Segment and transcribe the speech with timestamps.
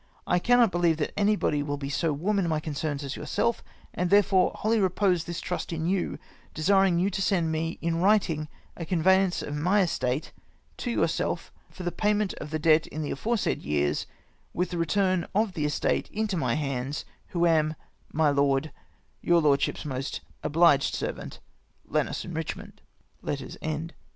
[0.25, 3.63] I cannot believe anybody will be so warm in my concerns as yourself,
[3.93, 6.17] and therefore wholly repose this trust in you,
[6.55, 10.31] desiring you to send me in writing a con veyance of my estate
[10.77, 14.07] to yourself for the payment of the debt in the aforesaid years,
[14.55, 17.75] with the return of the estate into my hands, who am,
[18.11, 18.71] my lord,"
[19.21, 21.39] Your lordship's most obliged servant,"
[21.85, 23.91] Lends and Kichmdnd."